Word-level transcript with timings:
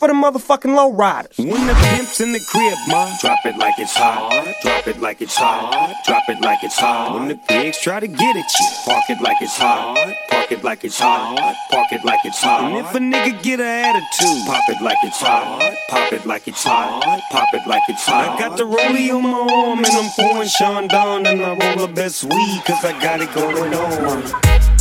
motherfucking 0.00 0.74
low 0.74 0.92
riders. 0.92 1.36
When 1.38 1.66
the 1.66 1.74
pimp's 1.74 2.20
in 2.20 2.32
the 2.32 2.40
crib, 2.50 2.78
ma, 2.88 3.16
drop 3.20 3.38
it 3.44 3.56
like 3.56 3.74
it's 3.78 3.94
hot. 3.94 4.54
Drop 4.62 4.86
it 4.88 5.00
like 5.00 5.20
it's 5.20 5.36
hot. 5.36 5.94
Drop 6.06 6.22
it 6.28 6.40
like 6.40 6.62
it's 6.62 6.78
hot. 6.78 7.14
When 7.14 7.28
the 7.28 7.36
pigs 7.36 7.78
try 7.78 8.00
to 8.00 8.06
get 8.06 8.36
at 8.36 8.58
you, 8.58 8.66
park 8.84 9.04
it 9.08 9.20
like 9.20 9.36
it's 9.40 9.56
hot. 9.56 9.94
Park 10.28 10.52
it 10.52 10.64
like 10.64 10.84
it's 10.84 10.98
hot. 10.98 11.56
Park 11.70 11.92
it 11.92 12.04
like 12.04 12.20
it's 12.24 12.40
hot. 12.42 12.64
And 12.64 12.86
if 12.86 12.94
a 12.94 12.98
nigga 12.98 13.42
get 13.42 13.60
an 13.60 13.66
attitude, 13.66 14.46
pop 14.46 14.62
it 14.68 14.82
like 14.82 14.98
it's 15.02 15.20
hot. 15.20 15.74
Pop 15.88 16.12
it 16.12 16.26
like 16.26 16.48
it's 16.48 16.62
hot. 16.62 17.20
Pop 17.30 17.48
it 17.54 17.66
like 17.66 17.82
it's 17.88 18.06
hot. 18.06 18.36
I 18.36 18.38
got 18.38 18.56
the 18.56 18.64
rollie 18.64 19.14
on 19.14 19.22
my 19.22 19.54
arm 19.54 19.78
and 19.78 19.86
I'm 19.86 20.10
pouring 20.18 20.48
Chandon 20.48 21.26
and 21.26 21.42
I 21.42 21.76
roll 21.76 21.86
the 21.86 21.92
best 21.92 22.24
weed 22.24 22.62
cause 22.66 22.84
I 22.84 22.92
got 23.00 23.20
it 23.20 23.32
going 23.34 23.74
on. 23.74 24.73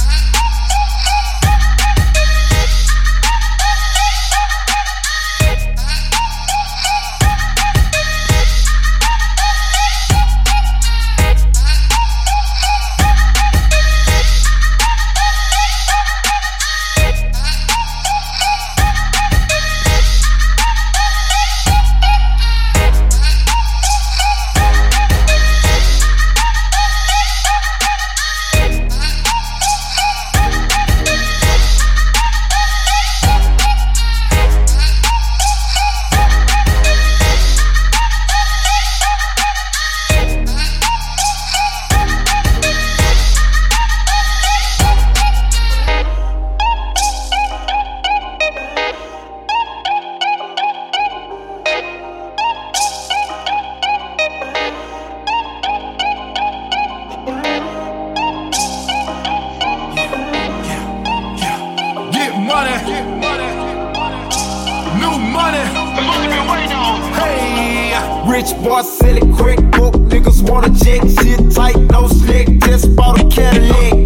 Rich 68.44 68.62
boy, 68.62 68.82
sell 68.82 69.16
it 69.16 69.36
quick. 69.38 69.58
Book 69.72 69.96
niggas 70.12 70.42
wanna 70.50 70.68
check 70.78 71.02
shit 71.04 71.50
tight, 71.50 71.78
no 71.92 72.10
slick. 72.10 72.60
Just 72.60 72.94
bought 72.94 73.18
a 73.22 73.30
Cadillac. 73.30 74.03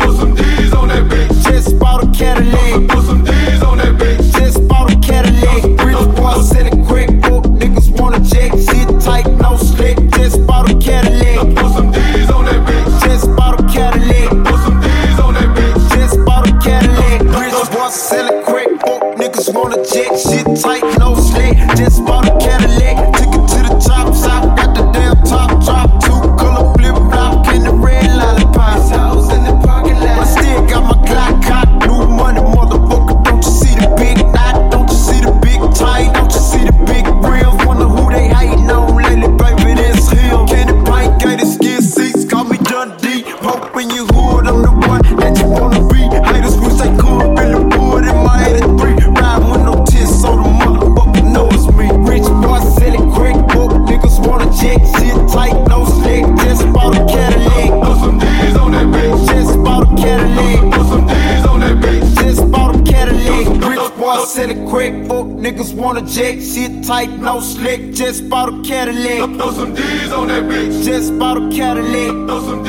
Jack, 66.08 66.40
Shit 66.40 66.84
tight, 66.86 67.09
no 67.20 67.42
slick. 67.42 67.94
Just 67.94 68.30
bought 68.30 68.50
a 68.50 68.62
Cadillac. 68.64 69.38
Throw 69.38 69.52
some 69.52 69.74
D's 69.76 70.12
on 70.14 70.30
that 70.30 70.44
bitch. 70.44 70.86
Just 70.86 71.18
bought 71.20 71.38
a 71.38 71.50
Cadillac. 71.56 72.28
Throw 72.28 72.42
some 72.42 72.66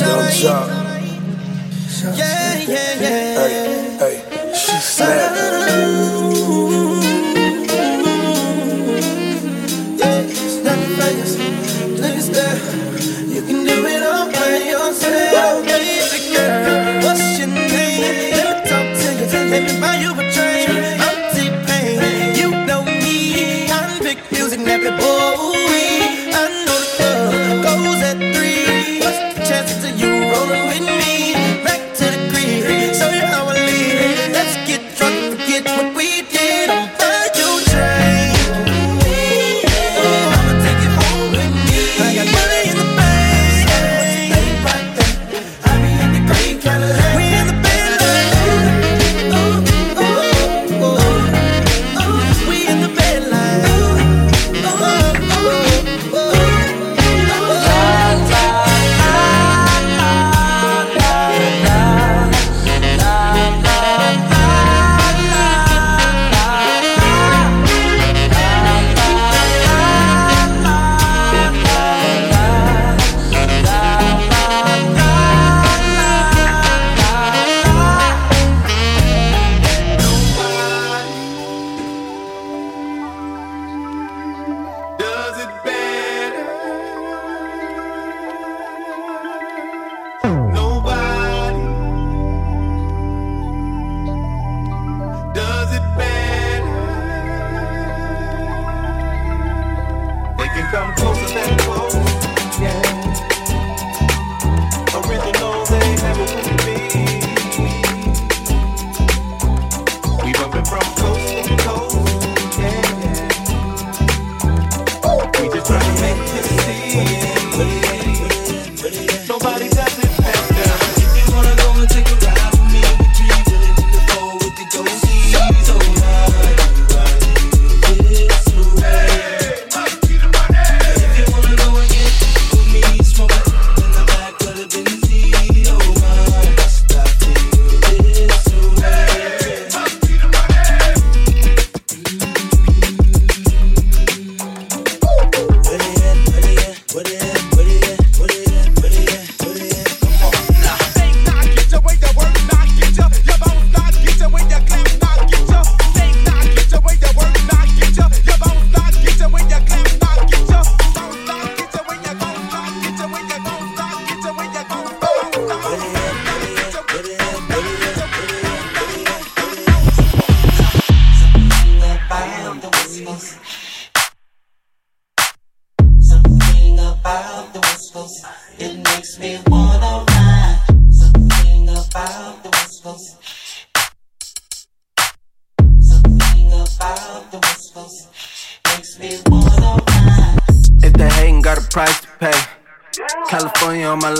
Young 0.00 0.30
Chuck. 0.32 0.68
Yeah, 2.16 2.58
yeah, 2.62 3.00
yeah. 3.00 3.48
Hey. 3.48 3.79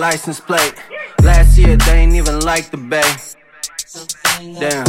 License 0.00 0.40
plate. 0.40 0.74
Last 1.22 1.58
year 1.58 1.76
they 1.76 1.92
ain't 1.92 2.14
even 2.14 2.40
like 2.40 2.70
the 2.70 2.78
bay. 2.78 3.12
Damn, 4.58 4.84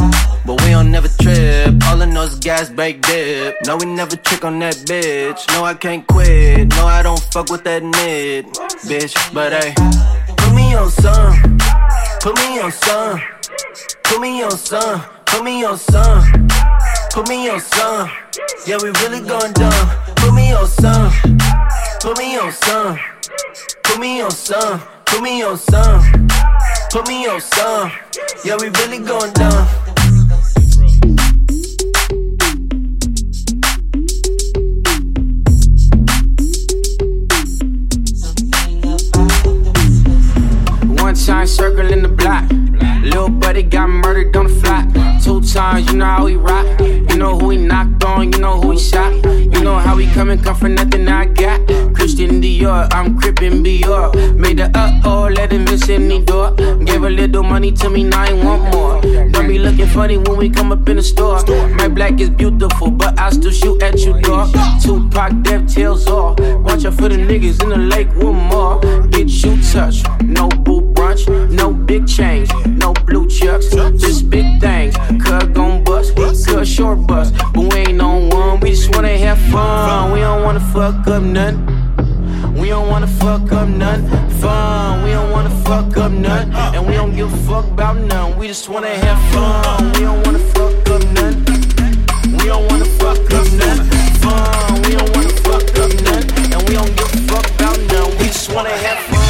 but 0.45 0.61
we 0.61 0.69
don't 0.69 0.89
never 0.89 1.09
trip. 1.09 1.75
All 1.87 2.01
I 2.01 2.05
know 2.05 2.23
is 2.23 2.35
gas 2.35 2.69
brake 2.69 3.01
dip. 3.01 3.57
No, 3.65 3.75
we 3.75 3.85
never 3.85 4.15
trick 4.15 4.45
on 4.45 4.59
that 4.59 4.75
bitch. 4.87 5.45
No, 5.49 5.65
I 5.65 5.73
can't 5.73 6.07
quit. 6.07 6.69
No, 6.69 6.87
I 6.87 7.03
don't 7.03 7.19
fuck 7.33 7.49
with 7.49 7.65
that 7.65 7.83
nid, 7.83 8.45
bitch. 8.87 9.13
But 9.33 9.51
hey, 9.51 9.73
put 10.37 10.55
me 10.55 10.73
on 10.75 10.89
some. 10.89 11.57
Put 12.21 12.35
me 12.37 12.61
on 12.61 12.71
some. 12.71 13.21
Put 14.03 14.21
me 14.21 14.43
on 14.43 14.51
some. 14.51 15.01
Put 15.25 15.43
me 15.43 15.65
on 15.65 15.77
some. 15.77 16.47
Put 17.11 17.27
me 17.27 17.49
on 17.49 17.59
some. 17.59 18.09
Yeah, 18.65 18.77
we 18.81 18.91
really 19.03 19.19
going 19.27 19.51
dumb. 19.51 19.89
Put 20.15 20.33
me 20.33 20.53
on 20.53 20.67
some. 20.67 21.11
Put 21.99 22.17
me 22.17 22.37
on 22.37 22.51
some. 22.53 22.97
Put 23.83 23.99
me 23.99 24.21
on 24.21 24.31
some. 24.31 24.81
Put 25.11 25.23
me 25.23 25.43
on 25.43 25.57
some. 25.57 26.27
Put 26.89 27.05
me 27.09 27.27
on 27.27 27.41
some. 27.41 27.91
Yeah, 28.45 28.55
we 28.59 28.69
really 28.69 28.99
going 28.99 29.33
down. 29.33 29.67
One 40.95 41.13
time 41.15 41.45
circling 41.45 42.03
the 42.03 42.07
block. 42.07 42.60
Little 43.03 43.29
buddy 43.29 43.63
got 43.63 43.89
murdered 43.89 44.35
on 44.35 44.45
the 44.45 44.53
flat. 44.53 45.23
Two 45.23 45.41
times, 45.41 45.91
you 45.91 45.97
know 45.97 46.05
how 46.05 46.25
we 46.25 46.35
rock. 46.35 46.79
You 46.79 47.17
know 47.17 47.37
who 47.37 47.49
he 47.49 47.57
knocked 47.57 48.03
on, 48.03 48.31
you 48.31 48.39
know 48.39 48.61
who 48.61 48.71
he 48.71 48.79
shot. 48.79 49.13
You 49.25 49.61
know 49.61 49.77
how 49.77 49.95
we 49.95 50.05
come 50.07 50.29
and 50.29 50.43
come 50.43 50.55
for 50.55 50.69
nothing 50.69 51.07
I 51.07 51.25
got. 51.25 51.65
Christian 51.95 52.41
Dior, 52.41 52.87
I'm 52.93 53.19
crippin' 53.19 53.63
Dior. 53.63 54.35
Made 54.35 54.59
the 54.59 54.71
uh 54.75 55.01
oh, 55.05 55.31
let 55.33 55.51
him 55.51 55.65
miss 55.65 55.89
any 55.89 56.23
door. 56.23 56.51
Gave 56.85 57.03
a 57.03 57.09
little 57.09 57.43
money 57.43 57.71
to 57.71 57.89
me, 57.89 58.03
now 58.03 58.21
I 58.21 58.33
want 58.33 58.63
more. 58.73 59.01
Don't 59.31 59.47
be 59.47 59.57
looking 59.57 59.87
funny 59.87 60.17
when 60.17 60.37
we 60.37 60.49
come 60.49 60.71
up 60.71 60.87
in 60.87 60.97
the 60.97 61.03
store. 61.03 61.43
My 61.75 61.87
black 61.87 62.19
is 62.19 62.29
beautiful, 62.29 62.91
but 62.91 63.19
I 63.19 63.31
still 63.31 63.51
shoot 63.51 63.81
at 63.81 63.99
you, 63.99 64.19
dog. 64.21 64.53
Tupac, 64.81 65.41
death 65.43 65.73
tails 65.73 66.07
off. 66.07 66.39
Watch 66.39 66.85
out 66.85 66.93
for 66.93 67.09
the 67.09 67.17
niggas 67.17 67.63
in 67.63 67.69
the 67.69 67.77
lake 67.77 68.09
one 68.15 68.35
more. 68.35 68.79
Get 69.09 69.27
you 69.29 69.61
touched, 69.61 70.07
no 70.21 70.49
boo 70.49 70.80
no 71.49 71.73
big 71.73 72.07
change, 72.07 72.49
no 72.65 72.93
blue 72.93 73.27
chucks, 73.27 73.69
just 73.69 74.29
big 74.29 74.61
things. 74.61 74.95
Cut 75.21 75.53
gon' 75.53 75.83
bust, 75.83 76.15
cut 76.15 76.65
short 76.65 77.05
bust, 77.05 77.35
but 77.53 77.73
we 77.73 77.79
ain't 77.79 78.01
on 78.01 78.29
one. 78.29 78.61
We 78.61 78.69
just 78.69 78.95
wanna 78.95 79.17
have 79.17 79.37
fun. 79.51 80.13
We 80.13 80.19
don't 80.19 80.43
wanna 80.43 80.61
fuck 80.71 81.05
up 81.07 81.21
nothing. 81.23 81.65
We 82.57 82.69
don't 82.69 82.87
wanna 82.89 83.07
fuck 83.07 83.51
up 83.51 83.67
none 83.67 84.07
fun. 84.39 85.03
We 85.03 85.11
don't 85.11 85.31
wanna 85.31 85.49
fuck 85.65 85.97
up 85.97 86.13
none, 86.13 86.49
and 86.53 86.87
we 86.87 86.93
don't 86.93 87.13
give 87.13 87.33
a 87.33 87.37
fuck 87.49 87.65
about 87.65 87.97
none. 87.97 88.37
We 88.37 88.47
just 88.47 88.69
wanna 88.69 88.87
have 88.87 89.19
fun. 89.33 89.91
We 89.93 90.01
don't 90.01 90.25
wanna 90.25 90.39
fuck 90.39 90.89
up 90.91 91.03
none. 91.11 91.43
We 92.37 92.45
don't 92.45 92.65
wanna 92.71 92.85
fuck 92.85 93.19
up 93.33 93.47
none 93.61 93.79
fun. 94.23 94.81
We 94.83 94.95
don't 94.95 95.11
wanna 95.13 95.35
fuck 95.43 95.77
up 95.83 95.91
none, 96.07 96.23
and 96.53 96.61
we 96.69 96.75
don't 96.75 96.95
give 96.95 97.13
a 97.13 97.21
fuck 97.27 97.47
about 97.55 97.77
none. 97.91 98.11
We 98.17 98.27
just 98.27 98.53
wanna 98.53 98.69
have 98.69 98.99
fun. 98.99 99.20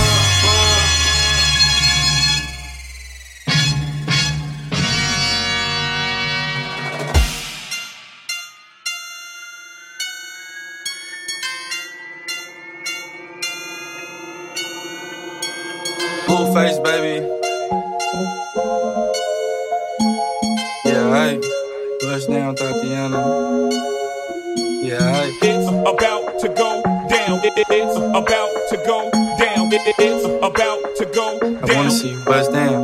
Down. 31.71 31.77
Wanna 31.77 31.91
see 31.91 32.09
you 32.11 32.19
bust 32.19 32.51
down. 32.51 32.81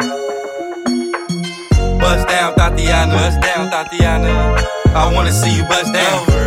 Bust 2.00 2.28
down, 2.28 2.54
Thotiana. 2.56 3.12
Bust 3.12 3.42
down, 3.42 3.70
Thotiana. 3.70 4.68
I 4.96 5.14
wanna 5.14 5.32
see 5.32 5.56
you 5.56 5.64
bust 5.64 5.94
down. 5.94 6.47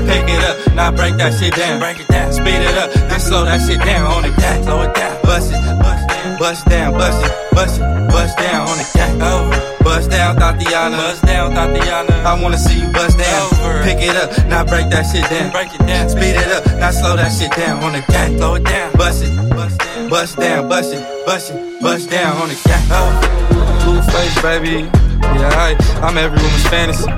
Pick 0.90 0.98
it 0.98 0.98
up, 0.98 0.98
now 0.98 1.02
break 1.02 1.16
that 1.18 1.38
shit 1.38 1.54
down. 1.54 1.78
Break 1.78 2.00
it 2.00 2.08
down, 2.08 2.32
speed 2.32 2.62
it 2.62 2.78
up, 2.78 2.92
then 2.92 3.20
slow 3.20 3.44
that 3.44 3.60
shit 3.66 3.80
down 3.80 4.06
on 4.10 4.22
the 4.22 4.30
gas. 4.30 4.64
Slow 4.64 4.82
it 4.82 4.94
down, 4.94 5.22
bust 5.22 5.52
it, 5.52 5.78
bust 5.78 6.08
down, 6.08 6.38
bust 6.38 6.66
down, 6.66 6.92
bust 6.92 7.24
it, 7.24 7.54
bust 7.54 7.80
it, 7.80 8.08
bust 8.08 8.38
down 8.38 8.68
on 8.68 8.78
the 8.78 8.86
gas. 8.94 9.10
Over. 9.20 9.84
Bust 9.84 10.10
down, 10.10 10.36
Thotiana. 10.36 10.96
Bust 10.96 11.22
down, 11.24 11.52
Thotiana. 11.52 12.24
I 12.24 12.42
wanna 12.42 12.58
see 12.58 12.80
you 12.80 12.92
bust 12.92 13.18
down. 13.18 13.46
Over. 13.54 13.82
Pick 13.84 13.98
it 14.00 14.16
up, 14.16 14.46
now 14.48 14.64
break 14.64 14.90
that 14.90 15.04
shit 15.10 15.28
down. 15.30 15.50
Break 15.50 15.74
it 15.74 15.86
down, 15.86 16.08
speed 16.08 16.36
it 16.36 16.50
up, 16.50 16.66
now 16.78 16.90
slow 16.90 17.16
that 17.16 17.30
shit 17.32 17.52
down 17.52 17.82
on 17.82 17.92
the 17.92 18.02
gas. 18.08 18.30
Slow 18.36 18.54
it 18.54 18.64
down, 18.64 18.92
bust 18.92 19.22
it, 19.24 19.50
bust 19.50 19.78
down, 19.78 20.08
bust 20.08 20.36
down, 20.38 20.68
bust 20.68 20.94
it, 20.94 21.26
bust 21.26 21.52
it, 21.52 21.80
bust 21.80 22.10
down 22.10 22.36
on 22.42 22.48
the 22.48 22.54
gas. 22.64 23.49
Blueface, 23.90 24.38
baby. 24.40 24.86
Yeah, 25.34 25.50
I, 25.50 25.74
I'm 25.98 26.16
every 26.16 26.38
woman's 26.38 26.66
fantasy. 26.70 27.10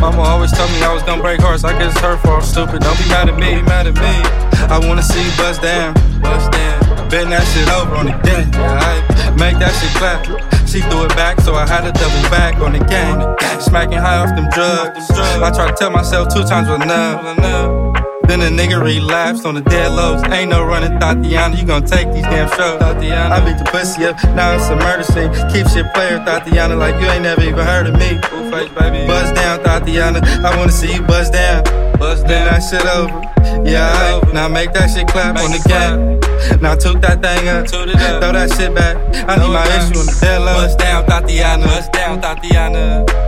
Mama 0.00 0.22
always 0.22 0.50
told 0.50 0.70
me 0.72 0.82
I 0.82 0.92
was 0.92 1.04
gonna 1.04 1.22
break 1.22 1.40
hearts. 1.40 1.62
I 1.62 1.70
guess 1.78 1.92
it's 1.92 2.00
her 2.00 2.16
fault. 2.18 2.42
Stupid. 2.42 2.82
Don't 2.82 2.98
be 2.98 3.06
mad 3.08 3.28
at 3.28 3.38
me. 3.38 3.62
Mad 3.62 3.86
at 3.86 3.94
me. 3.94 4.14
I 4.66 4.78
wanna 4.82 5.02
see 5.02 5.22
you 5.22 5.30
bust 5.38 5.62
down. 5.62 5.94
Bust 6.20 6.50
down. 6.50 7.08
Bend 7.08 7.30
that 7.30 7.46
shit 7.54 7.70
over 7.70 7.94
on 7.94 8.06
the 8.06 8.18
game. 8.26 8.50
Yeah, 8.58 8.74
I 8.74 9.30
make 9.38 9.58
that 9.62 9.70
shit 9.78 9.94
clap. 9.94 10.26
She 10.66 10.80
threw 10.90 11.06
it 11.06 11.14
back, 11.14 11.40
so 11.40 11.54
I 11.54 11.64
had 11.64 11.86
to 11.86 11.92
double 11.94 12.28
back 12.28 12.58
on 12.58 12.72
the 12.72 12.82
game. 12.82 13.22
Smacking 13.60 13.98
high 13.98 14.18
off 14.18 14.34
them 14.34 14.50
drugs. 14.50 15.08
I 15.14 15.50
tried 15.54 15.70
to 15.70 15.76
tell 15.78 15.90
myself 15.90 16.34
two 16.34 16.42
times 16.42 16.68
was 16.68 16.82
enough. 16.82 17.97
Then 18.28 18.42
a 18.42 18.50
nigga 18.52 18.78
relapsed 18.80 19.46
on 19.46 19.54
the 19.54 19.62
dead 19.62 19.90
lows. 19.92 20.22
Ain't 20.24 20.50
no 20.50 20.62
running, 20.62 20.92
Thotiana. 21.00 21.58
You 21.58 21.64
gon' 21.64 21.86
take 21.86 22.12
these 22.12 22.24
damn 22.24 22.46
shows, 22.50 22.78
Thotiana. 22.78 23.30
I 23.32 23.40
beat 23.40 23.56
the 23.56 23.64
pussy 23.70 24.04
up, 24.04 24.22
now 24.36 24.54
it's 24.54 24.68
a 24.68 24.76
murder 24.76 25.02
scene. 25.02 25.32
Keep 25.50 25.66
shit 25.72 25.88
player, 25.94 26.18
Thotiana, 26.20 26.76
like 26.78 27.00
you 27.00 27.08
ain't 27.08 27.22
never 27.22 27.40
even 27.42 27.64
heard 27.64 27.86
of 27.86 27.94
me. 27.94 28.20
Full 28.28 28.50
face, 28.50 28.68
baby. 28.76 29.06
Buzz 29.08 29.32
down, 29.32 29.60
Thotiana. 29.60 30.20
I 30.44 30.54
wanna 30.58 30.70
see 30.70 30.92
you 30.92 31.02
buzz 31.02 31.30
down. 31.30 31.64
Buzz 31.98 32.20
down. 32.20 32.28
Then 32.28 32.44
that 32.52 32.60
shit 32.60 32.84
over. 32.84 33.64
Yeah, 33.64 33.88
I, 33.88 34.32
now 34.32 34.46
make 34.46 34.74
that 34.74 34.90
shit 34.90 35.08
clap 35.08 35.38
on 35.38 35.50
the 35.50 35.62
game. 35.66 36.20
Now 36.60 36.74
toot 36.74 37.00
that 37.00 37.22
thing 37.22 37.48
up, 37.48 37.66
toot 37.66 37.88
it 37.88 37.96
up. 37.96 38.22
throw 38.22 38.32
that 38.32 38.52
shit 38.52 38.74
back. 38.74 38.96
I 39.26 39.36
need 39.40 39.52
my 39.52 39.64
issue 39.66 39.98
on 39.98 40.06
the 40.06 40.18
dead 40.20 40.42
low. 40.42 40.52
Buzz 40.52 40.76
down, 40.76 41.04
Thotiana. 41.06 41.64
Buzz 41.64 41.88
down, 41.88 42.20
Thotiana. 42.20 43.27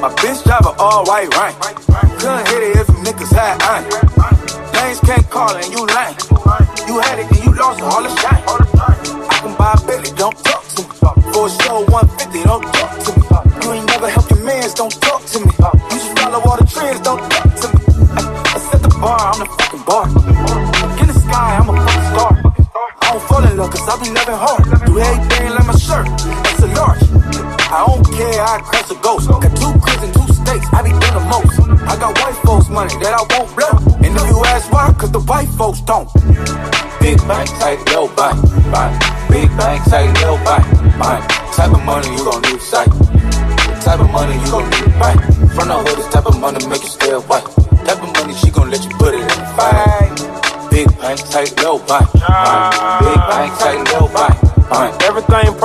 My 0.00 0.08
bitch 0.16 0.42
drive 0.44 0.64
all 0.80 1.04
white 1.04 1.28
rank. 1.36 1.60
Couldn't 2.20 2.48
hit 2.48 2.62
it 2.62 2.76
if 2.80 2.88
you 2.88 2.94
niggas 3.04 3.32
had 3.36 3.60
aim. 3.68 3.84
Lanes 4.72 4.98
can't 5.00 5.28
call 5.28 5.54
and 5.54 5.68
you 5.68 5.84
lame. 5.84 6.16
You 6.88 7.00
had 7.04 7.18
it 7.18 7.28
and 7.28 7.44
you 7.44 7.52
lost 7.52 7.82
all 7.82 8.02
the 8.02 8.08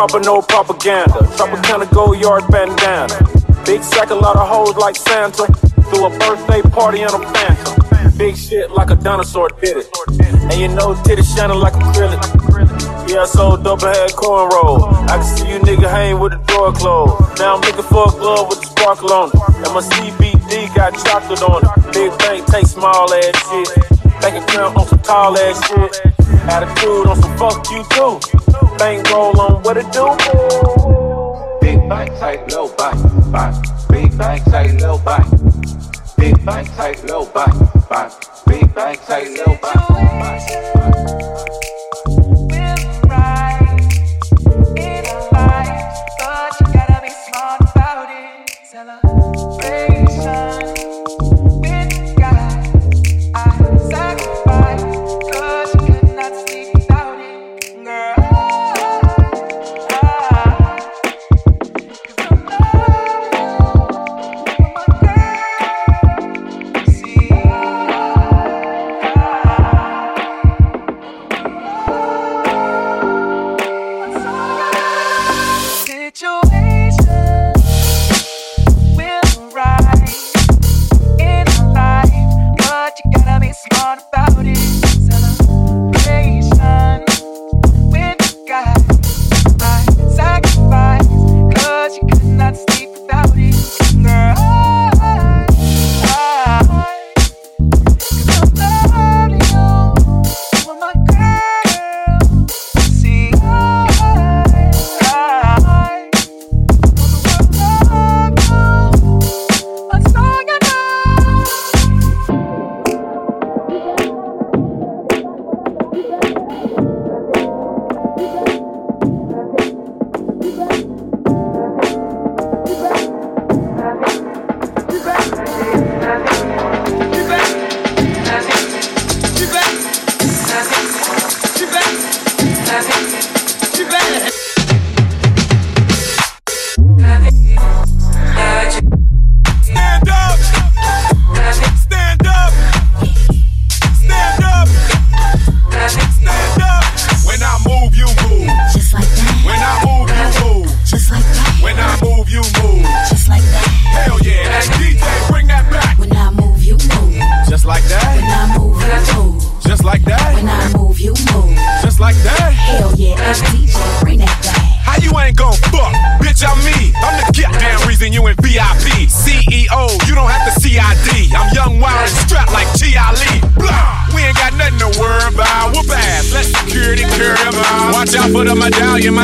Proper, 0.08 0.24
no 0.24 0.40
propaganda. 0.40 1.18
Tropicana 1.34 1.92
gold 1.92 2.20
yard 2.20 2.44
bandana. 2.50 3.10
Big 3.66 3.82
sack, 3.82 4.12
a 4.12 4.14
lot 4.14 4.36
of 4.36 4.48
hoes 4.48 4.76
like 4.76 4.96
Santa. 4.96 5.48
Threw 5.90 6.06
a 6.06 6.12
birthday 6.20 6.62
party 6.62 7.02
in 7.02 7.08
a 7.08 7.34
phantom. 7.34 8.16
Big 8.16 8.38
shit 8.38 8.70
like 8.70 8.92
a 8.92 8.96
dinosaur 8.96 9.50
did 9.60 9.78
it. 9.78 9.90
And 10.22 10.54
you 10.62 10.68
know, 10.68 10.94
titty 11.06 11.24
shining 11.24 11.58
like 11.58 11.74
acrylic. 11.74 12.22
Yeah, 13.10 13.22
I 13.22 13.26
sold 13.26 13.64
double 13.64 13.88
head 13.88 14.12
cornrow. 14.12 14.94
I 15.10 15.18
can 15.18 15.24
see 15.24 15.50
you 15.50 15.58
nigga 15.58 15.90
hang 15.90 16.20
with 16.20 16.34
the 16.34 16.54
door 16.54 16.72
closed. 16.72 17.40
Now 17.40 17.56
I'm 17.56 17.62
looking 17.62 17.82
for 17.82 18.06
a 18.08 18.12
glove 18.12 18.50
with 18.50 18.62
a 18.62 18.66
sparkle 18.68 19.12
on 19.12 19.30
it. 19.30 19.66
And 19.66 19.74
my 19.74 19.82
CBD 19.82 20.76
got 20.76 20.94
chocolate 21.04 21.42
on 21.42 21.66
it. 21.66 21.94
Big 21.94 22.16
bank 22.20 22.46
take 22.46 22.68
small 22.68 23.12
ass 23.12 23.34
shit. 23.50 24.22
Bank 24.22 24.44
account 24.44 24.78
on 24.78 24.86
some 24.86 25.00
tall 25.00 25.36
ass 25.36 25.68
shit. 25.68 26.15
Attitude 26.48 27.08
on 27.08 27.20
some 27.22 27.38
fuck 27.38 27.70
you 27.72 27.84
too. 27.90 28.20
Bank 28.78 29.10
roll 29.12 29.40
on 29.42 29.64
what 29.64 29.78
it 29.78 29.92
do. 29.92 30.06
Big 31.60 31.90
bank, 31.90 32.12
tight, 32.20 32.52
low 32.52 32.70
bank, 32.76 33.02
bank. 33.32 33.66
Big 33.90 34.16
bank, 34.18 34.44
tight, 34.46 34.80
low 34.80 34.98
bank. 35.00 35.26
Big 36.18 36.46
bank, 36.46 36.68
tight, 36.76 37.04
low 37.06 37.26
bank, 37.26 37.56
bank. 37.90 38.14
Big 38.46 38.76
bank, 38.76 39.02
tight, 39.06 39.30
low 39.38 39.58
bank. 39.62 39.82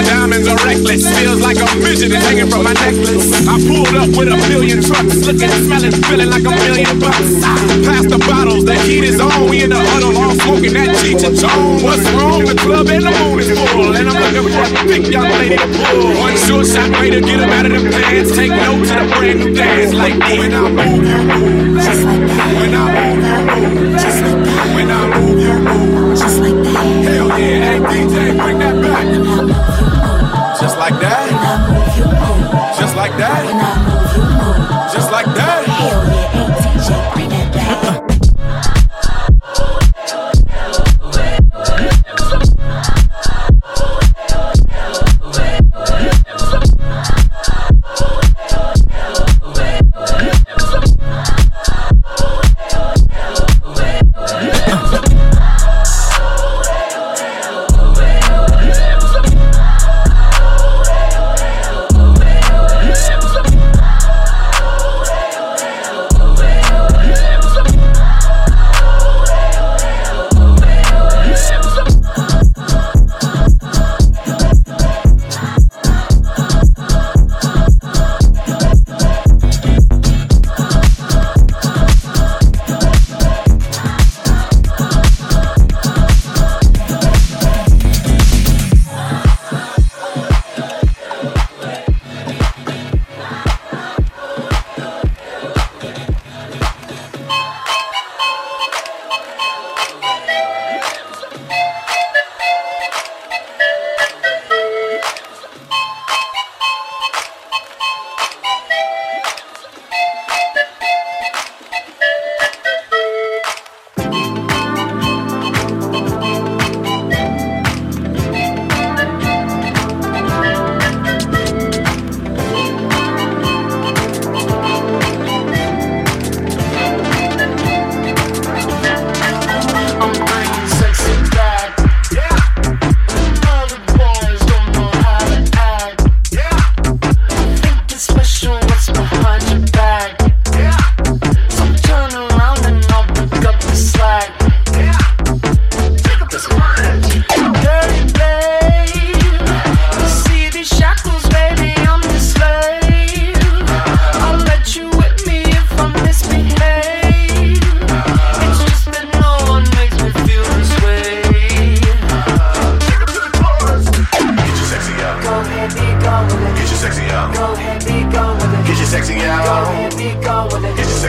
My 0.01 0.09
diamonds 0.09 0.47
are 0.47 0.57
reckless. 0.65 1.05
Feels 1.05 1.41
like 1.41 1.57
a 1.57 1.67
midget 1.77 2.11
is 2.11 2.23
hanging 2.25 2.49
from 2.49 2.63
my 2.63 2.73
necklace. 2.73 3.29
I 3.45 3.55
pulled 3.61 3.93
up 3.93 4.09
with 4.17 4.33
a 4.33 4.37
million 4.49 4.81
trucks, 4.81 5.21
looking, 5.25 5.49
smelling, 5.65 5.93
feeling 6.09 6.29
like 6.29 6.45
a 6.45 6.53
million 6.65 6.99
bucks. 6.99 7.29
Past 7.85 8.09
the 8.09 8.17
bottles, 8.25 8.65
the 8.65 8.75
heat 8.85 9.03
is 9.03 9.19
on. 9.19 9.49
We 9.49 9.63
in 9.63 9.69
the 9.69 9.77
huddle, 9.77 10.17
all 10.17 10.33
smoking 10.41 10.73
that 10.73 10.89
Cheech 10.97 11.23
and 11.25 11.37
Chong. 11.37 11.83
What's 11.83 12.05
wrong? 12.17 12.45
The 12.45 12.55
club 12.55 12.87
and 12.89 13.05
the 13.05 13.13
moon 13.21 13.39
is 13.39 13.49
full, 13.53 13.93
and 13.93 14.09
I'm 14.09 14.17
looking 14.17 14.49
for 14.49 14.65
a 14.65 14.83
big 14.89 15.07
young 15.07 15.29
lady 15.29 15.57
to 15.57 15.67
pull. 15.69 16.17
One 16.17 16.37
short 16.37 16.65
shot 16.65 16.89
way 16.97 17.09
to 17.11 17.21
get 17.21 17.37
them 17.37 17.51
out 17.51 17.65
of 17.65 17.71
the 17.71 17.81
pants. 17.89 18.35
Take 18.35 18.51
note 18.51 18.85
to 18.89 18.93
the 18.97 19.05
brand 19.13 19.39
new 19.39 19.53
dance 19.53 19.93
like. 19.93 20.17
When 20.21 20.53
I 20.53 20.61
move, 20.69 21.05
you 21.05 21.19
move. 21.29 21.83
Just 21.83 22.03
like 22.03 22.25
that. 22.25 22.49
When 22.57 22.73
I 22.73 22.85
move. 22.93 23.10
That. 33.21 33.80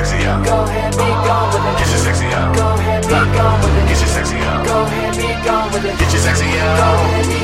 sexy 0.04 0.26
up. 0.26 0.44
Go 0.44 0.64
ahead, 0.64 0.92
be 0.92 0.98
gone 0.98 1.48
with 1.52 1.62
it. 1.62 1.78
Get 1.78 1.88
your 1.90 1.98
sexy 1.98 2.26
up. 2.26 2.56
Go 2.56 2.74
ahead, 2.74 3.02
be 3.02 3.08
gone 3.08 3.60
with 3.62 3.76
it. 3.78 3.88
Get 3.88 4.00
your 4.00 4.08
sexy 4.08 4.38
up. 4.38 4.66
Go 4.66 4.82
ahead, 4.82 5.16
be 5.16 5.46
gone 5.46 5.72
with 5.72 5.84
it. 5.84 5.98
Get 5.98 6.12
your 6.12 6.22
sexy 6.22 6.46
up. 6.58 6.78
Go 6.78 6.88
ahead, 7.06 7.26
be 7.28 7.41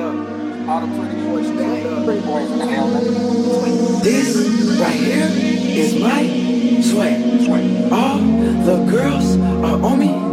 up. 0.00 0.68
All 0.68 0.86
the 0.86 0.98
pretty 0.98 1.20
boys 1.26 1.46
stand 1.46 1.86
up. 1.86 2.04
Pretty 2.04 2.26
boys 2.26 2.50
in 2.50 2.58
the 2.58 2.66
building. 2.66 4.02
This 4.02 4.36
right 4.80 4.94
here 4.94 5.28
is 5.30 5.98
my 6.00 6.22
sweat. 6.82 7.44
swag. 7.44 7.92
All 7.92 8.18
the 8.18 8.86
girls 8.90 9.36
are 9.36 9.82
on 9.84 9.98
me 9.98 10.30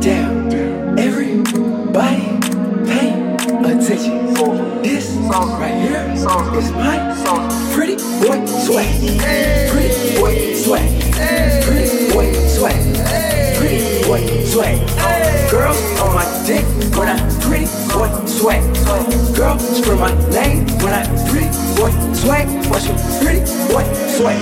Damn, 0.00 0.98
Everybody 0.98 2.22
pay 2.86 3.10
attention. 3.64 4.34
This 4.82 5.14
right 5.58 5.74
here 5.82 6.06
is 6.16 6.70
my 6.72 7.14
pretty 7.74 7.96
boy 8.24 8.44
swag. 8.46 9.70
Pretty 9.70 10.18
boy 10.18 10.54
swag. 10.54 10.54
Pretty 10.54 10.54
boy 10.54 10.54
swag. 10.54 11.62
Pretty 11.64 12.12
boy 12.12 12.32
swag. 12.48 13.56
Pretty 13.58 14.06
boy 14.06 14.44
swag. 14.44 15.19
Girl 15.50 15.74
on 15.98 16.14
my 16.14 16.24
dick 16.46 16.64
when 16.94 17.08
I 17.08 17.18
pretty 17.40 17.66
boy 17.90 18.06
sweat. 18.24 18.62
Girl 19.34 19.58
screw 19.58 19.96
my 19.96 20.14
name 20.30 20.64
when 20.78 20.94
I 20.94 21.02
pretty 21.26 21.50
boy 21.74 21.90
sweat. 22.14 22.46
Watch 22.70 22.86
me 22.86 22.94
pretty 23.18 23.40
boy 23.66 23.82
sweat. 24.14 24.38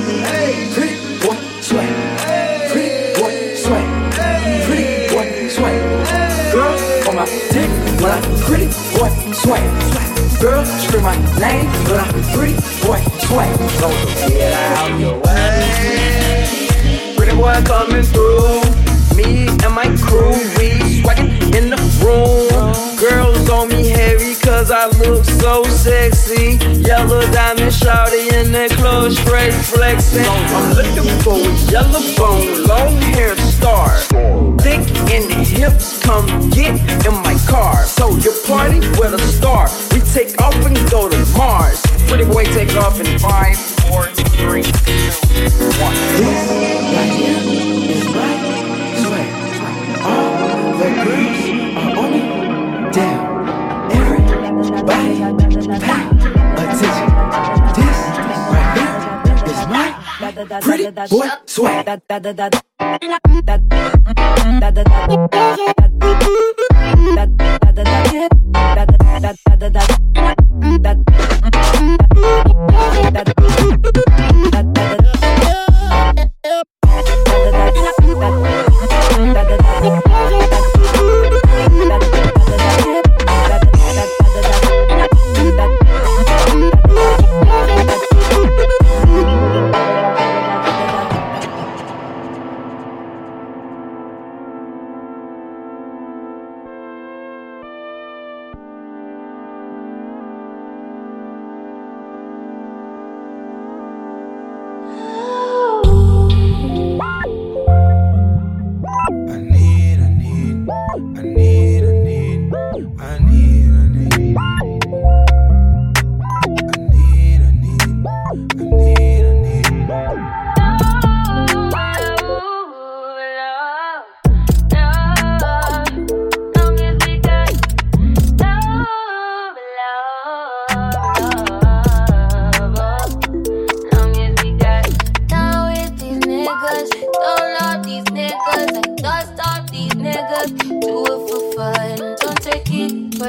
Pretty 0.75 1.01
boy 1.25 1.37
sweat. 1.62 1.88
Pretty 2.71 2.92
boy 3.18 3.33
sweat. 3.57 3.87
Pretty 4.68 5.09
boy 5.09 5.49
sweat. 5.49 5.81
Girl 6.53 6.77
on 7.09 7.16
my 7.16 7.25
dick 7.25 7.71
when 8.03 8.12
I 8.12 8.21
pretty 8.44 8.68
boy 8.92 9.09
sweat. 9.33 9.64
Girl 10.42 10.62
screw 10.66 11.01
my 11.01 11.16
name 11.40 11.73
when 11.88 12.01
I 12.01 12.09
pretty 12.37 12.61
boy 12.85 13.01
sweat. 13.25 13.57
So 13.81 13.88
get 14.29 14.53
out 14.77 15.01
your 15.01 15.16
way. 15.25 17.14
Pretty 17.16 17.35
boy 17.35 17.62
coming 17.64 18.03
through. 18.03 18.61
Me 19.16 19.49
and 19.49 19.75
my 19.75 19.88
crew, 19.97 20.31
we 20.59 20.78
flexing. 29.79 30.27
I'm 30.27 30.74
looking 30.74 31.09
for 31.22 31.38
a 31.38 31.53
yellow 31.70 32.03
bone, 32.16 32.64
long 32.64 32.96
hair 33.14 33.37
star. 33.37 33.88
Thick 34.59 34.83
in 35.12 35.29
the 35.29 35.44
hips, 35.44 36.03
come 36.03 36.27
get 36.51 36.74
in 37.07 37.14
my 37.22 37.37
car. 37.46 37.85
So 37.85 38.11
you 38.16 38.33
party 38.46 38.81
with 38.98 39.14
a 39.14 39.18
star. 39.18 39.68
We 39.92 40.01
take 40.01 40.40
off 40.40 40.55
and 40.66 40.77
go 40.90 41.09
to 41.09 41.18
Mars. 41.37 41.83
Pretty 42.09 42.24
boy, 42.24 42.44
take 42.44 42.74
off 42.77 42.98
in 43.01 43.18
five, 43.18 43.57
four, 43.87 44.07
three, 44.40 44.62
two, 44.62 45.68
one. 45.85 45.96
This 46.18 46.51
right 46.94 47.12
here 47.20 47.42
is 47.94 48.05
my 48.16 48.35
sweat. 49.03 49.31
All 50.05 50.79
the 50.79 50.90
girls 51.05 51.58
attention. 55.72 56.33
This 57.76 57.98
right 58.52 58.70
here 58.78 59.37
is 59.52 59.61
my 59.68 60.61
pretty 60.61 60.90
boy 61.09 61.28
sweat. 61.46 61.88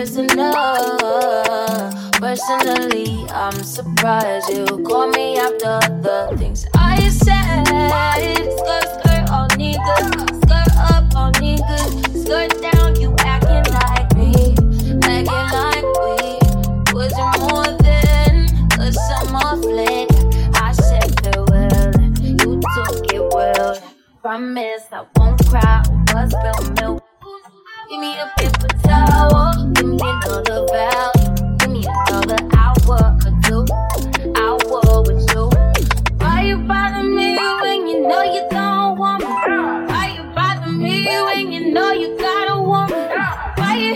Personal. 0.10 1.92
Personally, 2.14 3.26
I'm 3.30 3.54
surprised 3.64 4.50
you 4.50 4.66
call 4.84 5.10
me 5.10 5.38
after 5.38 5.80
the 6.02 6.36
things 6.38 6.66
I 6.74 7.10
said. 7.10 7.68
Skirt, 7.68 8.88
skirt 9.00 9.30
on 9.30 9.50
niggas, 9.50 10.10
skirt 10.42 10.74
up 10.94 11.16
on 11.16 11.34
niggas, 11.34 12.24
skirt 12.24 12.62
down, 12.62 13.00
you 13.00 13.16
acting 13.20 13.72
like 13.74 14.10
me, 14.16 14.56
acting 15.04 15.48
like 15.54 15.86
we 16.02 16.94
was 16.94 17.14
more 17.40 17.70
than 17.86 18.50
a 18.80 18.92
summer 18.92 19.62
flick. 19.62 20.10
I 20.56 20.72
said 20.72 21.10
farewell, 21.22 21.94
you 22.22 22.60
took 22.60 23.14
it 23.14 23.34
well. 23.34 23.82
Promise 24.22 24.88
I 24.92 25.06
won't 25.16 25.40
cry 25.48 25.84
or 26.16 26.30
spill 26.30 26.74
milk. 26.74 27.04
Give 27.90 28.00
me 28.00 28.20
a 28.20 28.26
me 28.38 28.59
vow, 30.50 31.12
give 31.60 31.70
me 31.70 31.86
another 32.08 32.38
hour 32.58 33.18
hour 34.36 35.04
with 35.04 35.30
you. 35.32 35.50
Why 36.18 36.42
you 36.48 36.58
bother 36.58 37.04
me 37.04 37.38
when 37.62 37.88
you 37.88 38.08
know 38.08 38.24
you 38.24 38.48
don't 38.50 38.98
want 38.98 39.24
me? 39.24 39.30
Why 39.30 40.16
you 40.18 40.24
bother 40.34 40.72
me 40.72 41.06
when 41.06 41.52
you 41.52 41.72
know 41.72 41.92
you 41.92 42.18
got 42.18 42.50
a 42.50 42.62
woman? 42.62 43.10
Why 43.58 43.76
you 43.76 43.96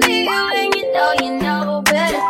me 0.00 0.26
when 0.26 0.72
you 0.72 0.92
know 0.92 1.12
you 1.22 1.38
know 1.38 1.82
better? 1.82 2.22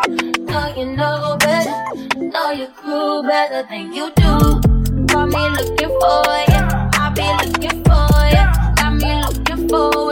Know 0.50 0.74
you 0.76 0.86
know 0.96 1.36
better, 1.40 1.94
know 2.18 3.22
better 3.22 3.66
than 3.70 3.92
you 3.94 4.12
do. 4.16 4.60
Got 5.06 5.28
me 5.28 5.48
looking 5.56 5.92
for 6.00 6.22
you, 6.52 6.62
I 7.00 7.12
be 7.16 7.26
looking 7.40 7.82
for 7.88 8.20
you. 8.34 8.46
Got 8.76 8.92
me 9.00 9.10
looking 9.22 9.68
forward 9.68 10.11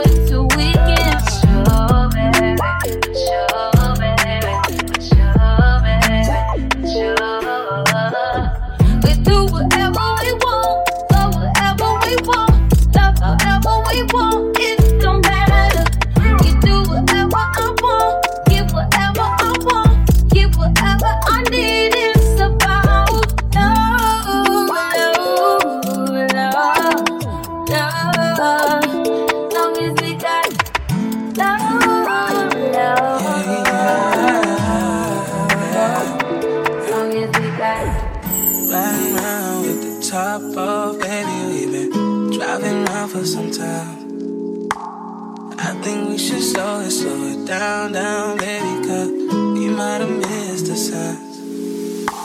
down, 48.11 48.37
baby, 48.37 48.73
cause 48.87 49.11
we 49.57 49.67
might 49.79 50.01
have 50.03 50.15
missed 50.23 50.65
the 50.67 50.75
signs. 50.75 51.37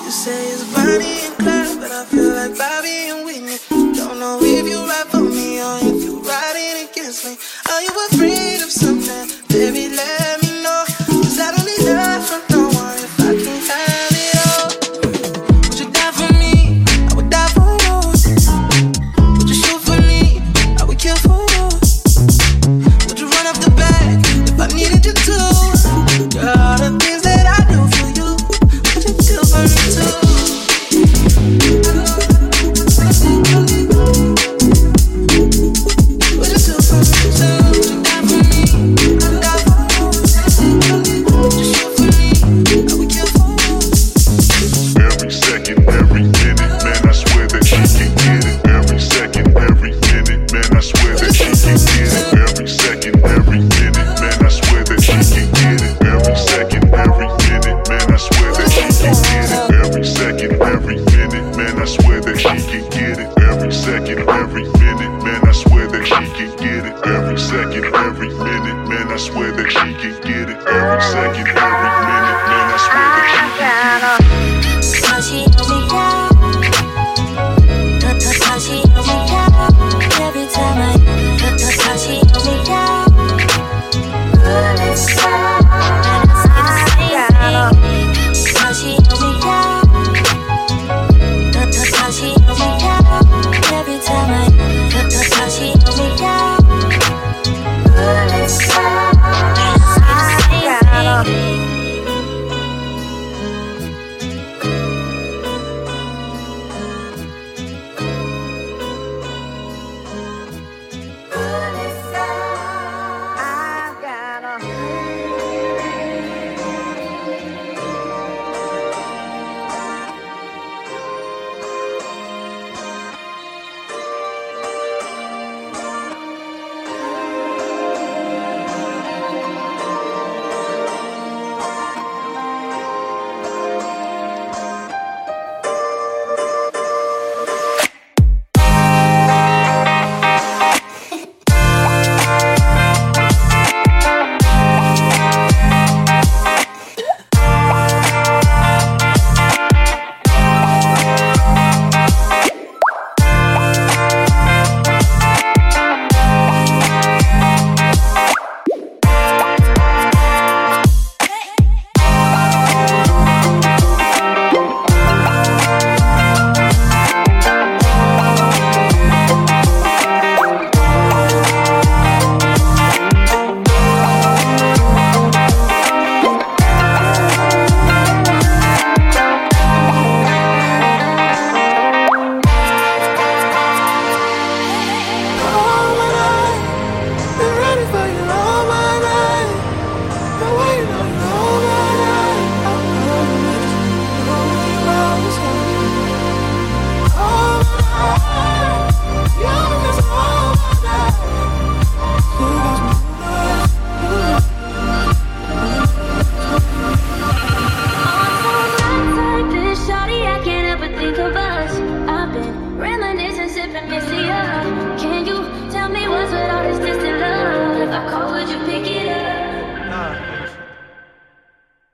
You 0.05 0.11
say 0.23 0.41
it's 0.55 0.65
Bonnie 0.75 1.19
and 1.27 1.35
Clyde, 1.43 1.79
but 1.81 1.93
I 2.01 2.05
feel 2.11 2.31
like 2.39 2.55
Bobby 2.59 2.97
and 3.13 3.21
Whitney. 3.27 3.59
Don't 3.99 4.19
know 4.19 4.39
if 4.43 4.65
you 4.73 4.79
ride 4.91 5.09
for 5.13 5.25
me 5.37 5.49
or 5.67 5.77
if 5.91 5.99
you 6.07 6.15
riding 6.31 6.77
against 6.87 7.25
me. 7.27 7.33
Are 7.71 7.83
you 7.87 7.93
afraid 8.07 8.47
friend? 8.59 8.76